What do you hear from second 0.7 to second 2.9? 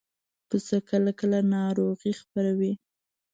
کله کله ناروغي خپروي.